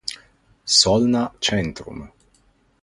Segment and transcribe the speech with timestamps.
[0.79, 2.01] Solna centrum